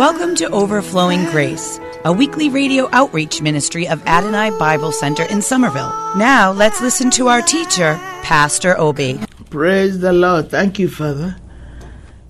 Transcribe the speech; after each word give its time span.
Welcome 0.00 0.34
to 0.36 0.48
Overflowing 0.48 1.26
Grace, 1.26 1.78
a 2.06 2.12
weekly 2.14 2.48
radio 2.48 2.88
outreach 2.90 3.42
ministry 3.42 3.86
of 3.86 4.02
Adonai 4.06 4.48
Bible 4.58 4.92
Center 4.92 5.24
in 5.24 5.42
Somerville. 5.42 5.92
Now 6.16 6.52
let's 6.52 6.80
listen 6.80 7.10
to 7.10 7.28
our 7.28 7.42
teacher, 7.42 7.96
Pastor 8.22 8.74
Obi. 8.78 9.20
Praise 9.50 9.98
the 9.98 10.14
Lord. 10.14 10.50
Thank 10.50 10.78
you, 10.78 10.88
Father. 10.88 11.36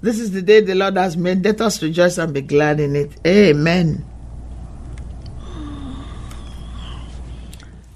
This 0.00 0.18
is 0.18 0.32
the 0.32 0.42
day 0.42 0.62
the 0.62 0.74
Lord 0.74 0.96
has 0.96 1.16
made. 1.16 1.44
Let 1.44 1.60
us 1.60 1.80
rejoice 1.80 2.18
and 2.18 2.34
be 2.34 2.40
glad 2.40 2.80
in 2.80 2.96
it. 2.96 3.12
Amen. 3.24 4.04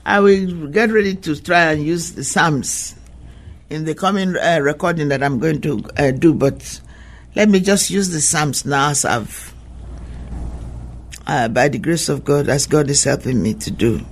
I 0.07 0.20
will 0.20 0.69
get 0.69 0.93
ready 0.93 1.17
to 1.17 1.35
try 1.43 1.73
and 1.73 1.85
use 1.85 2.13
the 2.13 2.23
Psalms 2.23 2.95
in 3.70 3.87
the 3.87 3.97
coming 3.97 4.37
uh, 4.37 4.61
recording 4.63 5.09
that 5.09 5.25
I'm 5.25 5.41
going 5.41 5.61
to 5.63 5.83
uh, 5.97 6.13
do, 6.13 6.33
but 6.33 6.81
let 7.35 7.48
me 7.48 7.59
just 7.59 7.91
use 7.91 8.11
the 8.11 8.20
Psalms 8.20 8.65
now 8.65 8.91
as 8.91 9.05
I've, 9.05 9.53
uh, 11.27 11.48
by 11.48 11.69
the 11.69 11.78
grace 11.78 12.08
of 12.08 12.25
God, 12.25 12.48
as 12.48 12.67
God 12.67 12.91
is 12.91 13.05
helping 13.05 13.42
me 13.42 13.55
to 13.55 13.70
do. 13.70 14.05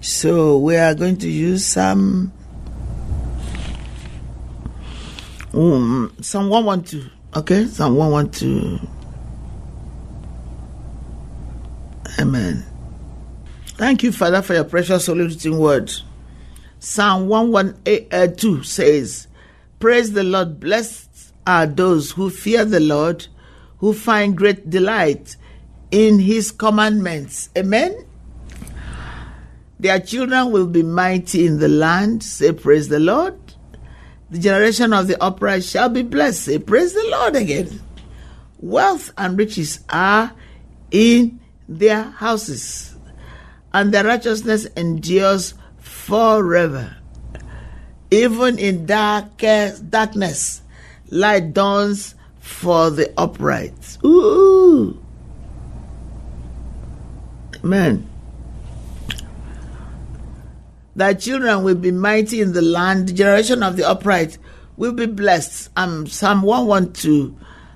So 0.00 0.58
we 0.58 0.76
are 0.76 0.94
going 0.94 1.16
to 1.18 1.28
use 1.28 1.66
some 1.66 2.32
um, 5.52 6.14
Psalm 6.20 6.48
112. 6.48 7.10
Okay, 7.36 7.66
Psalm 7.66 7.96
112. 7.96 8.88
Amen. 12.18 12.64
Thank 13.76 14.02
you, 14.02 14.12
Father, 14.12 14.40
for 14.42 14.54
your 14.54 14.64
precious 14.64 15.08
written 15.08 15.58
word. 15.58 15.92
Psalm 16.78 17.28
112 17.28 18.66
says, 18.66 19.28
Praise 19.80 20.12
the 20.12 20.24
Lord, 20.24 20.60
blessed 20.60 21.32
are 21.46 21.66
those 21.66 22.12
who 22.12 22.30
fear 22.30 22.64
the 22.64 22.80
Lord, 22.80 23.26
who 23.78 23.92
find 23.92 24.36
great 24.36 24.68
delight 24.70 25.36
in 25.90 26.18
his 26.18 26.50
commandments. 26.50 27.50
Amen. 27.56 28.06
Their 29.78 30.00
children 30.00 30.50
will 30.50 30.66
be 30.66 30.82
mighty 30.82 31.46
in 31.46 31.58
the 31.58 31.68
land. 31.68 32.22
Say, 32.22 32.52
Praise 32.52 32.88
the 32.88 32.98
Lord. 32.98 33.38
The 34.30 34.38
generation 34.38 34.92
of 34.92 35.06
the 35.06 35.22
upright 35.22 35.64
shall 35.64 35.88
be 35.88 36.02
blessed. 36.02 36.44
Say, 36.44 36.58
Praise 36.58 36.94
the 36.94 37.06
Lord 37.10 37.36
again. 37.36 37.80
Wealth 38.58 39.12
and 39.18 39.38
riches 39.38 39.84
are 39.90 40.32
in 40.90 41.40
their 41.68 42.02
houses 42.02 42.96
and 43.76 43.92
their 43.92 44.04
righteousness 44.04 44.64
endures 44.74 45.52
forever. 45.78 46.96
Even 48.10 48.58
in 48.58 48.86
darkest 48.86 49.90
darkness, 49.90 50.62
light 51.10 51.52
dawns 51.52 52.14
for 52.46 52.90
the 52.90 53.12
upright. 53.18 53.98
Ooh. 54.04 55.02
Amen. 57.64 58.08
Thy 60.94 61.14
children 61.14 61.64
will 61.64 61.74
be 61.74 61.90
mighty 61.90 62.40
in 62.40 62.52
the 62.52 62.62
land. 62.62 63.08
The 63.08 63.12
generation 63.12 63.62
of 63.62 63.76
the 63.76 63.88
upright 63.88 64.38
will 64.76 64.92
be 64.92 65.06
blessed. 65.06 65.70
Um, 65.76 66.06
Psalm 66.06 66.42
112, 66.42 67.34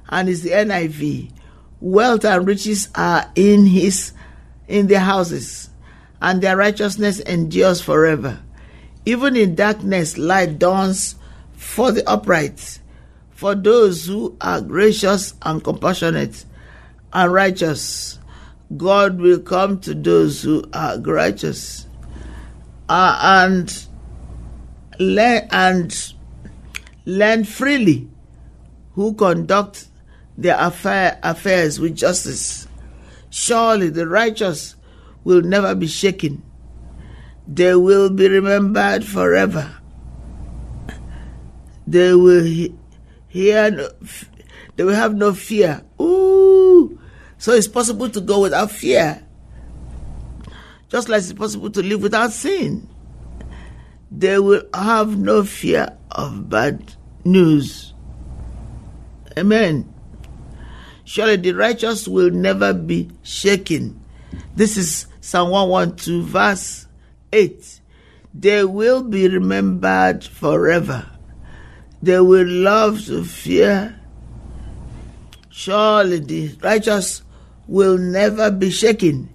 and 0.08 0.28
it's 0.28 0.42
the 0.42 0.50
NIV. 0.50 1.32
Wealth 1.80 2.24
and 2.24 2.46
riches 2.46 2.88
are 2.94 3.30
in 3.34 3.66
his 3.66 4.12
in 4.68 4.86
their 4.86 5.00
houses 5.00 5.70
and 6.22 6.42
their 6.42 6.56
righteousness 6.56 7.20
endures 7.20 7.80
forever. 7.80 8.40
Even 9.04 9.36
in 9.36 9.54
darkness, 9.54 10.18
light 10.18 10.58
dawns 10.58 11.16
for 11.56 11.90
the 11.90 12.08
upright, 12.08 12.78
for 13.40 13.54
those 13.54 14.04
who 14.04 14.36
are 14.42 14.60
gracious 14.60 15.32
and 15.40 15.64
compassionate 15.64 16.44
and 17.10 17.32
righteous. 17.32 18.18
God 18.76 19.18
will 19.18 19.38
come 19.40 19.80
to 19.80 19.94
those 19.94 20.42
who 20.42 20.62
are 20.74 21.00
righteous 21.00 21.86
uh, 22.86 23.18
and 23.48 23.86
learn 24.98 25.48
and 25.50 26.12
learn 27.06 27.44
freely, 27.44 28.10
who 28.92 29.14
conduct 29.14 29.88
their 30.36 30.58
affair, 30.60 31.18
affairs 31.22 31.80
with 31.80 31.96
justice. 31.96 32.68
Surely 33.30 33.88
the 33.88 34.06
righteous 34.06 34.76
will 35.24 35.40
never 35.40 35.74
be 35.74 35.86
shaken. 35.86 36.42
They 37.48 37.74
will 37.74 38.10
be 38.10 38.28
remembered 38.28 39.02
forever. 39.02 39.76
They 41.86 42.14
will 42.14 42.44
he- 43.30 43.44
hear, 43.46 43.70
no, 43.70 43.88
they 44.76 44.84
will 44.84 44.94
have 44.94 45.14
no 45.14 45.32
fear. 45.32 45.82
Ooh! 46.00 46.98
So 47.38 47.52
it's 47.52 47.68
possible 47.68 48.10
to 48.10 48.20
go 48.20 48.40
without 48.40 48.70
fear. 48.70 49.22
Just 50.88 51.08
like 51.08 51.20
it's 51.20 51.32
possible 51.32 51.70
to 51.70 51.82
live 51.82 52.02
without 52.02 52.32
sin. 52.32 52.88
They 54.10 54.38
will 54.38 54.62
have 54.74 55.16
no 55.16 55.44
fear 55.44 55.96
of 56.10 56.50
bad 56.50 56.94
news. 57.24 57.94
Amen. 59.38 59.92
Surely 61.04 61.36
the 61.36 61.52
righteous 61.52 62.08
will 62.08 62.30
never 62.30 62.72
be 62.72 63.10
shaken. 63.22 64.00
This 64.54 64.76
is 64.76 65.06
Psalm 65.20 65.50
112, 65.50 66.24
verse 66.24 66.86
8. 67.32 67.80
They 68.34 68.64
will 68.64 69.02
be 69.02 69.28
remembered 69.28 70.24
forever. 70.24 71.06
They 72.02 72.20
will 72.20 72.48
love 72.48 73.04
to 73.06 73.24
fear. 73.24 74.00
Surely 75.50 76.18
the 76.20 76.56
righteous 76.62 77.22
will 77.66 77.98
never 77.98 78.50
be 78.50 78.70
shaken. 78.70 79.28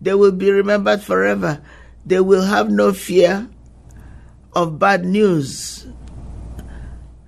They 0.00 0.14
will 0.14 0.32
be 0.32 0.50
remembered 0.50 1.02
forever. 1.02 1.60
They 2.04 2.20
will 2.20 2.42
have 2.42 2.70
no 2.70 2.92
fear 2.92 3.48
of 4.54 4.78
bad 4.78 5.04
news. 5.04 5.86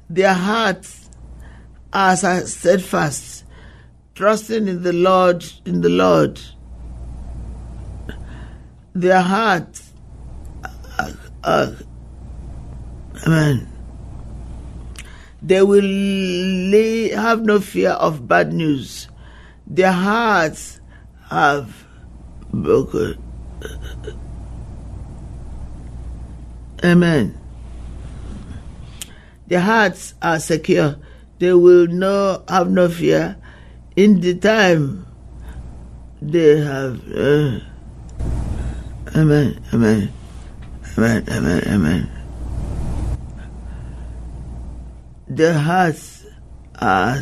Their 0.09 0.34
hearts 0.34 1.10
are 1.93 2.16
steadfast, 2.16 3.44
trusting 4.15 4.69
in 4.69 4.82
the 4.82 4.93
Lord, 4.93 5.44
in 5.65 5.81
the 5.82 5.91
Lord 5.91 6.41
their 8.99 9.22
hearts 9.22 9.84
Uh, 10.99 11.12
uh, 11.44 11.72
amen. 13.25 13.78
They 15.41 15.62
will 15.62 15.84
lay, 15.84 17.10
have 17.10 17.43
no 17.43 17.60
fear 17.60 17.91
of 17.91 18.26
bad 18.26 18.53
news. 18.53 19.09
Their 19.67 19.93
hearts 19.93 20.81
have 21.31 21.85
broken. 22.52 23.23
Amen. 26.85 27.38
Their 29.46 29.61
hearts 29.61 30.14
are 30.20 30.38
secure. 30.38 30.96
They 31.38 31.52
will 31.52 31.87
no 31.87 32.43
have 32.49 32.70
no 32.70 32.88
fear 32.88 33.37
in 33.96 34.20
the 34.20 34.34
time 34.34 35.06
they 36.20 36.61
have. 36.61 37.00
Uh, 37.12 37.61
Amen. 39.14 39.62
Amen. 39.73 40.12
Amen. 40.96 41.25
Amen. 41.29 41.62
Amen. 41.67 42.18
Their 45.29 45.59
hearts 45.59 46.25
are. 46.81 47.21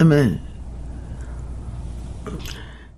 Amen. 0.00 0.40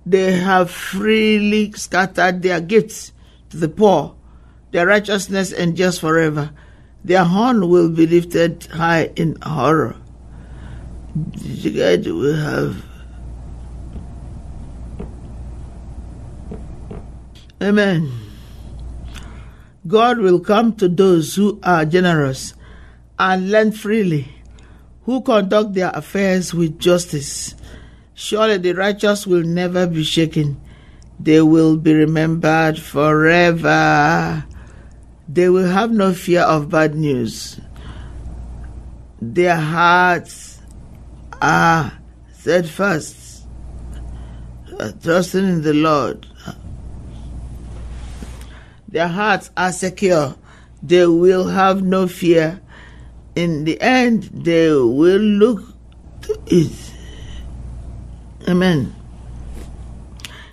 They 0.06 0.32
have 0.32 0.70
freely 0.70 1.72
scattered 1.72 2.42
their 2.42 2.60
gifts 2.60 3.12
to 3.50 3.56
the 3.56 3.68
poor. 3.68 4.14
Their 4.70 4.86
righteousness 4.86 5.52
endures 5.52 5.98
forever. 5.98 6.50
Their 7.04 7.24
horn 7.24 7.68
will 7.68 7.90
be 7.90 8.06
lifted 8.06 8.64
high 8.66 9.10
in 9.16 9.36
horror. 9.42 9.96
The 11.14 11.70
guide 11.70 12.06
will 12.06 12.36
have. 12.36 12.84
Amen. 17.62 18.12
God 19.86 20.18
will 20.18 20.40
come 20.40 20.74
to 20.76 20.88
those 20.88 21.34
who 21.34 21.60
are 21.62 21.84
generous 21.84 22.54
and 23.18 23.50
lend 23.50 23.78
freely, 23.78 24.28
who 25.04 25.20
conduct 25.22 25.74
their 25.74 25.90
affairs 25.90 26.52
with 26.54 26.78
justice. 26.78 27.54
Surely 28.14 28.58
the 28.58 28.72
righteous 28.72 29.26
will 29.26 29.42
never 29.42 29.86
be 29.86 30.04
shaken. 30.04 30.60
They 31.20 31.40
will 31.40 31.76
be 31.76 31.94
remembered 31.94 32.78
forever. 32.78 34.44
They 35.28 35.48
will 35.48 35.68
have 35.68 35.90
no 35.90 36.12
fear 36.12 36.42
of 36.42 36.70
bad 36.70 36.94
news. 36.94 37.60
Their 39.20 39.56
hearts 39.56 40.60
are 41.40 41.92
steadfast, 42.32 43.46
trusting 45.02 45.44
in 45.44 45.62
the 45.62 45.72
Lord. 45.72 46.26
Their 48.88 49.08
hearts 49.08 49.50
are 49.56 49.72
secure. 49.72 50.36
They 50.82 51.06
will 51.06 51.48
have 51.48 51.82
no 51.82 52.06
fear. 52.06 52.60
In 53.36 53.64
the 53.64 53.80
end, 53.80 54.24
they 54.32 54.70
will 54.70 55.18
look 55.18 55.62
to 56.22 56.40
it. 56.46 56.92
Amen. 58.48 58.94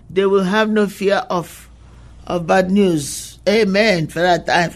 They 0.09 0.25
will 0.25 0.43
have 0.43 0.69
no 0.69 0.87
fear 0.87 1.23
of, 1.29 1.69
of 2.25 2.47
bad 2.47 2.71
news. 2.71 3.39
Amen. 3.47 4.07
For 4.07 4.21
that 4.21 4.45
time. 4.45 4.73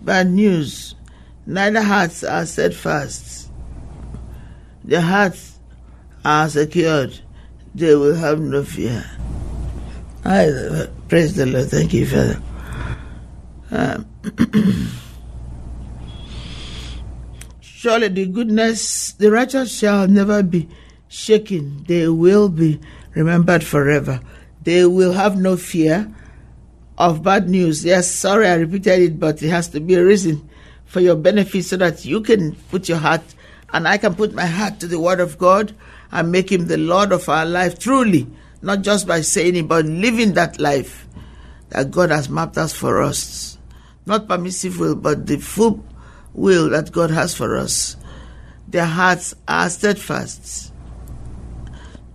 Bad 0.00 0.30
news. 0.30 0.94
Neither 1.46 1.82
hearts 1.82 2.24
are 2.24 2.46
steadfast. 2.46 3.50
Their 4.84 5.00
hearts 5.00 5.58
are 6.24 6.48
secured. 6.48 7.18
They 7.74 7.94
will 7.94 8.14
have 8.14 8.40
no 8.40 8.64
fear. 8.64 9.04
I 10.24 10.88
praise 11.08 11.36
the 11.36 11.46
Lord. 11.46 11.70
Thank 11.70 11.94
you, 11.94 12.06
Father. 12.06 12.42
Um, 13.70 14.06
surely 17.78 18.08
the 18.08 18.26
goodness, 18.26 19.12
the 19.12 19.30
righteous 19.30 19.78
shall 19.78 20.08
never 20.08 20.42
be 20.42 20.68
shaken. 21.06 21.84
They 21.86 22.08
will 22.08 22.48
be 22.48 22.80
remembered 23.14 23.62
forever. 23.62 24.20
They 24.64 24.84
will 24.84 25.12
have 25.12 25.38
no 25.38 25.56
fear 25.56 26.12
of 26.98 27.22
bad 27.22 27.48
news. 27.48 27.84
Yes, 27.84 28.10
sorry 28.10 28.48
I 28.48 28.54
repeated 28.54 28.98
it, 29.00 29.20
but 29.20 29.40
it 29.44 29.50
has 29.50 29.68
to 29.68 29.80
be 29.80 29.94
a 29.94 30.04
reason 30.04 30.50
for 30.86 30.98
your 30.98 31.14
benefit 31.14 31.66
so 31.66 31.76
that 31.76 32.04
you 32.04 32.20
can 32.20 32.56
put 32.68 32.88
your 32.88 32.98
heart 32.98 33.22
and 33.72 33.86
I 33.86 33.96
can 33.96 34.16
put 34.16 34.34
my 34.34 34.46
heart 34.46 34.80
to 34.80 34.88
the 34.88 34.98
word 34.98 35.20
of 35.20 35.38
God 35.38 35.72
and 36.10 36.32
make 36.32 36.50
him 36.50 36.66
the 36.66 36.78
Lord 36.78 37.12
of 37.12 37.28
our 37.28 37.46
life 37.46 37.78
truly, 37.78 38.26
not 38.60 38.82
just 38.82 39.06
by 39.06 39.20
saying 39.20 39.54
it, 39.54 39.68
but 39.68 39.84
living 39.84 40.32
that 40.32 40.58
life 40.58 41.06
that 41.68 41.92
God 41.92 42.10
has 42.10 42.28
mapped 42.28 42.58
us 42.58 42.72
for 42.72 43.02
us. 43.02 43.56
Not 44.04 44.26
permissive 44.26 44.80
will, 44.80 44.96
but 44.96 45.28
the 45.28 45.36
full 45.36 45.84
will 46.38 46.70
that 46.70 46.92
God 46.92 47.10
has 47.10 47.34
for 47.34 47.56
us. 47.56 47.96
Their 48.68 48.86
hearts 48.86 49.34
are 49.46 49.68
steadfast, 49.68 50.72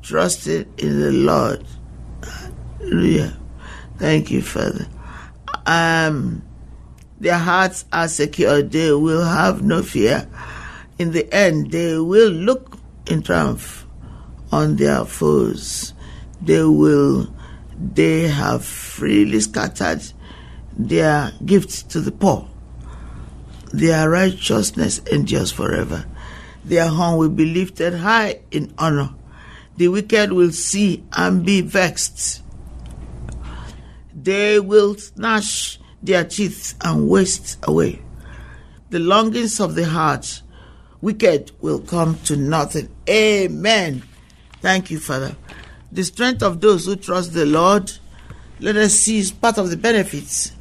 trusted 0.02 0.68
in 0.80 1.00
the 1.00 1.12
Lord. 1.12 1.66
Hallelujah. 2.80 3.38
Thank 3.98 4.31
you, 4.31 4.42
Father. 4.42 4.88
Um, 5.66 6.44
their 7.20 7.38
hearts 7.38 7.86
are 7.92 8.08
secure. 8.08 8.62
They 8.62 8.92
will 8.92 9.25
have 9.25 9.64
no 9.64 9.81
fear. 9.81 10.28
In 11.00 11.12
the 11.12 11.31
end, 11.34 11.72
they 11.72 11.98
will 11.98 12.30
look 12.30 12.78
in 13.08 13.24
triumph 13.24 13.86
on 14.52 14.75
their 14.75 15.06
foes. 15.06 15.94
They 16.42 16.64
will, 16.64 17.34
they 17.78 18.28
have 18.28 18.64
freely 18.64 19.40
scattered 19.40 20.04
their 20.78 21.31
gifts 21.46 21.84
to 21.84 22.02
the 22.02 22.12
poor. 22.12 22.48
Their 23.74 24.08
righteousness 24.08 25.00
endures 25.12 25.52
forever. 25.52 26.06
Their 26.64 26.88
horn 26.90 27.18
will 27.18 27.30
be 27.30 27.46
lifted 27.46 27.96
high 27.96 28.42
in 28.52 28.72
honor. 28.78 29.10
The 29.78 29.88
wicked 29.88 30.31
will 30.31 30.52
see 30.52 31.04
and 31.12 31.44
be 31.44 31.62
vexed. 31.62 32.44
They 34.14 34.60
will 34.60 34.96
gnash 35.18 35.80
their 36.04 36.24
teeth 36.24 36.75
and 36.81 37.10
waste 37.10 37.58
away. 37.64 38.04
The 38.92 39.00
longings 39.00 39.60
of 39.60 39.74
the 39.74 39.86
heart, 39.86 40.44
wicked 41.02 41.52
will 41.60 41.80
come 41.80 42.20
to 42.25 42.38
nothing. 42.38 42.90
Amen. 43.10 44.04
Thank 44.62 44.92
you, 44.92 45.00
Father. 45.00 45.36
The 45.92 46.04
strength 46.04 46.44
of 46.44 46.62
those 46.62 46.86
who 46.86 46.96
trust 46.96 47.34
the 47.34 47.48
Lord, 47.48 47.92
let 48.60 48.75
us 48.75 48.94
see 48.94 49.18
is 49.18 49.31
part 49.31 49.58
of 49.58 49.72
the 49.72 49.78
benefits 49.78 50.52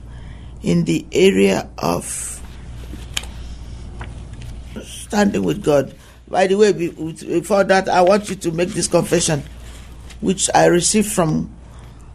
in 0.62 0.84
the 0.84 1.06
area 1.12 1.68
of 1.76 2.41
standing 5.12 5.44
with 5.44 5.62
God. 5.62 5.94
By 6.26 6.46
the 6.46 6.56
way, 6.56 6.72
before 6.72 7.64
that, 7.64 7.86
I 7.86 8.00
want 8.00 8.30
you 8.30 8.36
to 8.36 8.50
make 8.50 8.70
this 8.70 8.88
confession, 8.88 9.42
which 10.22 10.48
I 10.54 10.66
received 10.66 11.12
from 11.12 11.54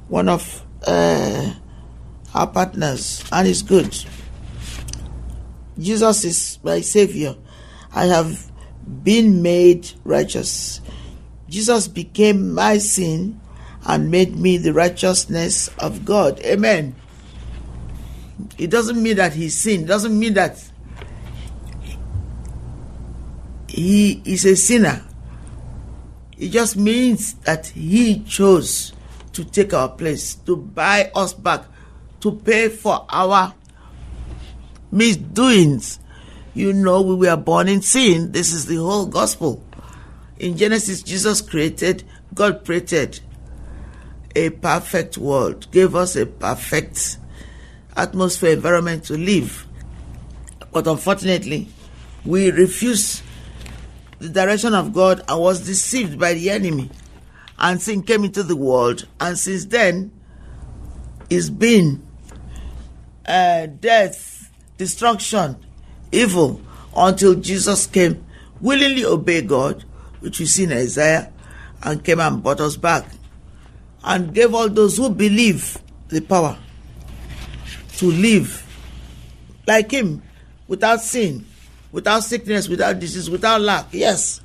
one 0.07 0.27
of 0.27 0.65
uh, 0.87 1.53
our 2.33 2.47
partners, 2.47 3.23
and 3.31 3.47
it's 3.47 3.61
good. 3.61 3.95
Jesus 5.77 6.25
is 6.25 6.59
my 6.63 6.81
Savior. 6.81 7.35
I 7.93 8.05
have 8.05 8.51
been 9.03 9.43
made 9.43 9.91
righteous. 10.03 10.81
Jesus 11.47 11.87
became 11.87 12.55
my 12.55 12.79
sin 12.79 13.39
and 13.85 14.09
made 14.09 14.35
me 14.35 14.57
the 14.57 14.73
righteousness 14.73 15.69
of 15.77 16.03
God. 16.03 16.39
Amen. 16.39 16.95
It 18.57 18.71
doesn't 18.71 19.01
mean 19.01 19.17
that 19.17 19.33
he 19.33 19.49
sinned. 19.49 19.83
It 19.83 19.87
doesn't 19.87 20.17
mean 20.17 20.33
that 20.33 20.71
he 23.77 24.23
is 24.25 24.43
a 24.43 24.55
sinner. 24.55 25.05
It 26.35 26.49
just 26.49 26.75
means 26.75 27.35
that 27.45 27.67
he 27.67 28.23
chose 28.23 28.91
to 29.33 29.45
take 29.45 29.71
our 29.71 29.89
place, 29.89 30.33
to 30.33 30.57
buy 30.57 31.11
us 31.13 31.31
back, 31.33 31.63
to 32.21 32.31
pay 32.31 32.69
for 32.69 33.05
our 33.07 33.53
misdoings. 34.91 35.99
You 36.55 36.73
know, 36.73 37.03
we 37.03 37.15
were 37.27 37.37
born 37.37 37.67
in 37.67 37.83
sin. 37.83 38.31
This 38.31 38.51
is 38.51 38.65
the 38.65 38.77
whole 38.77 39.05
gospel. 39.05 39.63
In 40.39 40.57
Genesis, 40.57 41.03
Jesus 41.03 41.41
created, 41.41 42.03
God 42.33 42.65
created 42.65 43.19
a 44.35 44.49
perfect 44.49 45.19
world, 45.19 45.69
gave 45.71 45.95
us 45.95 46.15
a 46.15 46.25
perfect 46.25 47.19
atmosphere, 47.95 48.53
environment 48.53 49.03
to 49.05 49.17
live. 49.17 49.67
But 50.71 50.87
unfortunately, 50.87 51.67
we 52.25 52.49
refused 52.49 53.21
the 54.19 54.29
direction 54.29 54.73
of 54.73 54.93
God 54.93 55.23
and 55.27 55.39
was 55.39 55.65
deceived 55.65 56.19
by 56.19 56.33
the 56.33 56.49
enemy. 56.49 56.89
And 57.59 57.81
sin 57.81 58.03
came 58.03 58.23
into 58.23 58.43
the 58.43 58.55
world, 58.55 59.07
and 59.19 59.37
since 59.37 59.65
then, 59.65 60.11
it's 61.29 61.49
been 61.49 62.05
uh, 63.27 63.65
death, 63.65 64.51
destruction, 64.77 65.57
evil, 66.11 66.61
until 66.95 67.35
Jesus 67.35 67.87
came, 67.87 68.23
willingly 68.61 69.05
obey 69.05 69.41
God, 69.41 69.83
which 70.19 70.39
we 70.39 70.45
see 70.45 70.65
in 70.65 70.71
Isaiah, 70.71 71.31
and 71.81 72.03
came 72.03 72.19
and 72.19 72.43
brought 72.43 72.59
us 72.61 72.77
back, 72.77 73.05
and 74.03 74.33
gave 74.33 74.53
all 74.53 74.69
those 74.69 74.97
who 74.97 75.09
believe 75.09 75.79
the 76.09 76.21
power 76.21 76.57
to 77.97 78.05
live 78.05 78.63
like 79.67 79.91
Him, 79.91 80.21
without 80.67 81.01
sin, 81.01 81.45
without 81.97 82.23
sickness, 82.23 82.69
without 82.69 82.99
disease, 82.99 83.27
without 83.27 83.59
lack. 83.59 83.87
Yes, 83.91 84.39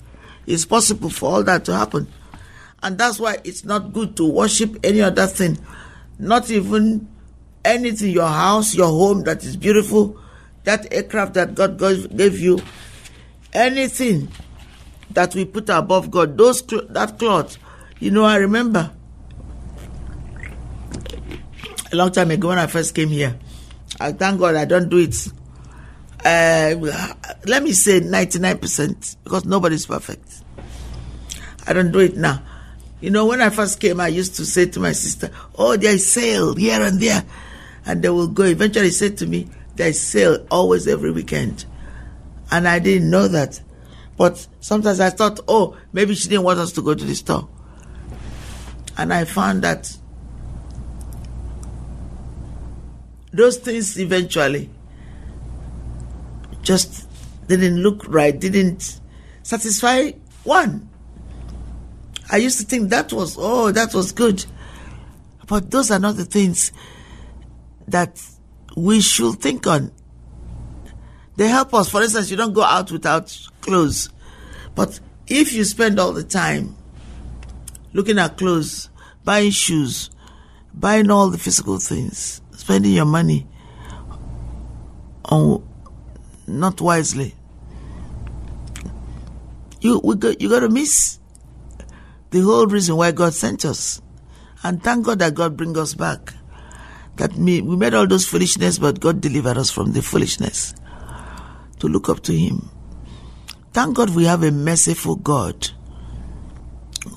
it's 0.46 0.64
possible 0.64 1.10
for 1.10 1.30
all 1.30 1.44
that 1.44 1.66
to 1.66 1.76
happen. 1.76 2.08
And 2.82 2.96
that's 2.96 3.20
why 3.20 3.36
it's 3.44 3.62
not 3.62 3.92
good 3.92 4.16
to 4.16 4.26
worship 4.26 4.78
any 4.82 5.02
other 5.02 5.26
thing, 5.26 5.58
not 6.18 6.50
even 6.50 7.06
anything, 7.62 8.10
your 8.10 8.26
house, 8.26 8.74
your 8.74 8.86
home 8.86 9.24
that 9.24 9.44
is 9.44 9.58
beautiful, 9.58 10.18
that 10.64 10.90
aircraft 10.94 11.34
that 11.34 11.54
God 11.54 11.78
gave 12.16 12.40
you, 12.40 12.58
anything 13.52 14.28
that 15.10 15.34
we 15.34 15.44
put 15.44 15.68
above 15.68 16.10
God, 16.10 16.38
those 16.38 16.62
that 16.62 17.18
cloth. 17.18 17.58
You 18.00 18.12
know, 18.12 18.24
I 18.24 18.36
remember 18.36 18.90
a 21.92 21.96
long 21.96 22.12
time 22.12 22.30
ago 22.30 22.48
when 22.48 22.58
I 22.58 22.66
first 22.66 22.94
came 22.94 23.10
here. 23.10 23.38
I 24.00 24.12
thank 24.12 24.40
God 24.40 24.54
I 24.54 24.64
don't 24.64 24.88
do 24.88 24.96
it. 24.96 25.14
Uh, 26.24 26.74
let 27.46 27.62
me 27.62 27.72
say 27.72 28.00
99% 28.00 29.16
because 29.24 29.44
nobody's 29.44 29.86
perfect. 29.86 30.42
I 31.66 31.72
don't 31.72 31.90
do 31.90 32.00
it 32.00 32.16
now. 32.16 32.42
You 33.00 33.10
know, 33.10 33.26
when 33.26 33.40
I 33.40 33.50
first 33.50 33.80
came, 33.80 34.00
I 34.00 34.08
used 34.08 34.36
to 34.36 34.46
say 34.46 34.66
to 34.66 34.80
my 34.80 34.92
sister, 34.92 35.30
Oh, 35.56 35.76
there 35.76 35.92
is 35.92 36.10
sale 36.10 36.54
here 36.54 36.80
and 36.80 37.00
there. 37.00 37.24
And 37.84 38.00
they 38.02 38.08
will 38.08 38.28
go. 38.28 38.44
Eventually, 38.44 38.90
said 38.90 39.18
to 39.18 39.26
me, 39.26 39.48
There 39.74 39.88
is 39.88 40.00
sale 40.00 40.46
always 40.50 40.86
every 40.86 41.10
weekend. 41.10 41.64
And 42.50 42.68
I 42.68 42.78
didn't 42.78 43.10
know 43.10 43.26
that. 43.26 43.60
But 44.16 44.46
sometimes 44.60 45.00
I 45.00 45.10
thought, 45.10 45.40
oh, 45.48 45.76
maybe 45.92 46.14
she 46.14 46.28
didn't 46.28 46.44
want 46.44 46.60
us 46.60 46.70
to 46.72 46.82
go 46.82 46.94
to 46.94 47.04
the 47.04 47.14
store. 47.14 47.48
And 48.96 49.12
I 49.12 49.24
found 49.24 49.62
that 49.62 49.96
those 53.32 53.56
things 53.56 53.98
eventually 53.98 54.70
just 56.62 57.08
didn't 57.48 57.82
look 57.82 58.04
right, 58.08 58.38
didn't 58.38 59.00
satisfy 59.42 60.12
one. 60.44 60.88
I 62.30 62.36
used 62.36 62.58
to 62.60 62.66
think 62.66 62.90
that 62.90 63.12
was, 63.12 63.36
oh, 63.38 63.72
that 63.72 63.92
was 63.92 64.12
good. 64.12 64.44
But 65.46 65.70
those 65.70 65.90
are 65.90 65.98
not 65.98 66.16
the 66.16 66.24
things 66.24 66.72
that 67.88 68.22
we 68.76 69.00
should 69.00 69.40
think 69.40 69.66
on. 69.66 69.92
They 71.36 71.48
help 71.48 71.74
us. 71.74 71.90
For 71.90 72.02
instance, 72.02 72.30
you 72.30 72.36
don't 72.36 72.52
go 72.52 72.62
out 72.62 72.90
without 72.90 73.36
clothes. 73.60 74.08
But 74.74 74.98
if 75.26 75.52
you 75.52 75.64
spend 75.64 75.98
all 75.98 76.12
the 76.12 76.24
time 76.24 76.76
looking 77.92 78.18
at 78.18 78.38
clothes, 78.38 78.88
buying 79.24 79.50
shoes, 79.50 80.10
buying 80.72 81.10
all 81.10 81.28
the 81.30 81.38
physical 81.38 81.78
things, 81.78 82.40
spending 82.52 82.92
your 82.92 83.04
money 83.04 83.46
on 85.24 85.62
not 86.46 86.80
wisely, 86.80 87.34
you 89.80 90.00
we 90.02 90.16
got, 90.16 90.40
you 90.40 90.48
got 90.48 90.60
to 90.60 90.68
miss 90.68 91.18
the 92.30 92.40
whole 92.40 92.66
reason 92.66 92.96
why 92.96 93.12
God 93.12 93.34
sent 93.34 93.64
us. 93.64 94.00
And 94.62 94.82
thank 94.82 95.06
God 95.06 95.18
that 95.18 95.34
God 95.34 95.56
bring 95.56 95.76
us 95.76 95.94
back. 95.94 96.32
That 97.16 97.36
me, 97.36 97.60
we 97.60 97.76
made 97.76 97.94
all 97.94 98.06
those 98.06 98.26
foolishness, 98.26 98.78
but 98.78 99.00
God 99.00 99.20
delivered 99.20 99.58
us 99.58 99.70
from 99.70 99.92
the 99.92 100.02
foolishness 100.02 100.74
to 101.80 101.88
look 101.88 102.08
up 102.08 102.22
to 102.22 102.32
Him. 102.32 102.70
Thank 103.72 103.96
God 103.96 104.10
we 104.10 104.24
have 104.24 104.42
a 104.42 104.50
merciful 104.50 105.16
God 105.16 105.68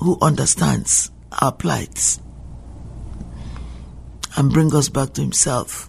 who 0.00 0.18
understands 0.20 1.10
our 1.40 1.52
plights 1.52 2.20
and 4.36 4.52
bring 4.52 4.74
us 4.74 4.88
back 4.88 5.14
to 5.14 5.22
Himself. 5.22 5.88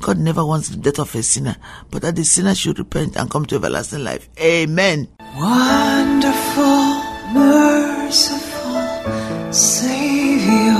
God 0.00 0.18
never 0.18 0.44
wants 0.44 0.68
the 0.68 0.76
death 0.76 0.98
of 0.98 1.14
a 1.14 1.22
sinner, 1.22 1.56
but 1.90 2.02
that 2.02 2.16
the 2.16 2.24
sinner 2.24 2.54
should 2.54 2.78
repent 2.78 3.16
and 3.16 3.30
come 3.30 3.46
to 3.46 3.56
everlasting 3.56 4.04
life. 4.04 4.28
Amen. 4.40 5.08
Wonderful, 5.36 7.02
merciful 7.32 9.52
Savior, 9.52 10.74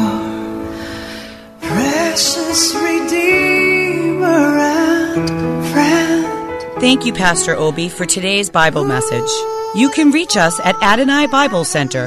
precious 1.61 2.75
Redeemer 2.75 4.59
and 4.59 5.67
friend. 5.73 6.81
Thank 6.81 7.07
you, 7.07 7.13
Pastor 7.13 7.55
Obi, 7.57 7.89
for 7.89 8.07
today's 8.07 8.51
Bible 8.51 8.85
message. 8.85 9.29
You 9.75 9.91
can 9.91 10.11
reach 10.11 10.37
us 10.37 10.59
at 10.61 10.81
Adonai 10.83 11.27
Bible 11.27 11.65
Center, 11.65 12.07